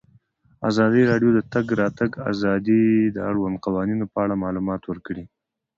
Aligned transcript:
ازادي 0.69 1.01
راډیو 1.11 1.31
د 1.33 1.35
د 1.43 1.47
تګ 1.53 1.65
راتګ 1.81 2.11
ازادي 2.31 2.83
د 3.15 3.17
اړونده 3.29 3.63
قوانینو 3.65 4.05
په 4.13 4.17
اړه 4.23 4.41
معلومات 4.43 4.81
ورکړي. 4.85 5.23